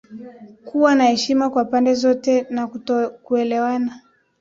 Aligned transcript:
kuwa 0.65 0.95
na 0.95 1.05
heshima 1.05 1.49
kwa 1.49 1.65
pande 1.65 1.93
zote 1.93 2.47
na 2.49 2.67
kutokuelewana 2.67 4.01